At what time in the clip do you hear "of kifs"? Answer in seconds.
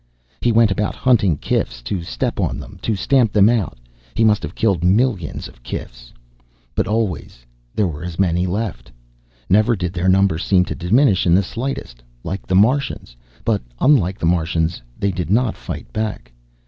5.47-6.11